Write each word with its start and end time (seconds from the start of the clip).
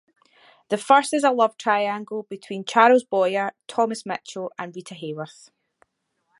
The 0.69 0.79
first 0.79 1.13
is 1.13 1.23
a 1.23 1.29
love 1.29 1.57
triangle 1.57 2.23
between 2.23 2.65
Charles 2.65 3.03
Boyer, 3.03 3.51
Thomas 3.67 4.03
Mitchell, 4.03 4.51
and 4.57 4.75
Rita 4.75 4.95
Hayworth. 4.95 5.51